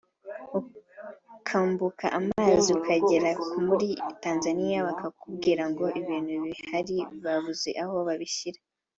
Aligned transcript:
ukambuka 1.37 2.05
amazi 2.19 2.67
ukagera 2.79 3.31
muri 3.65 3.89
Tanzania 4.23 4.77
bakakubwira 4.87 5.63
ngo 5.71 5.85
ibintu 5.99 6.33
bihari 6.45 6.97
babuze 7.23 7.69
aho 7.83 7.95
babishyira 8.07 8.59